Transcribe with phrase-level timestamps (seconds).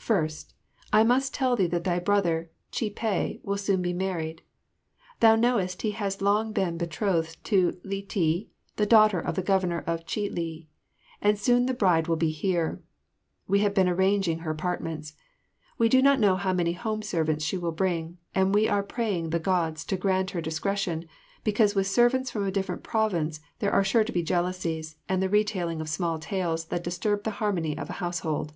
[0.00, 0.54] First,
[0.94, 4.40] I must tell thee that thy brother Chih peh will soon be married.
[5.20, 9.84] Thou knowest he has long been betrothed to Li ti, the daughter of the Governor
[9.86, 10.68] of Chih li,
[11.20, 12.80] and soon the bride will be here.
[13.46, 15.12] We have been arranging her apartments.
[15.76, 19.28] We do not know how many home servants she will bring, and we are praying
[19.28, 21.04] the Gods to grant her discretion,
[21.44, 25.28] because with servants from a different province there are sure to be jealousies and the
[25.28, 28.54] retailing of small tales that disturb the harmony of a household.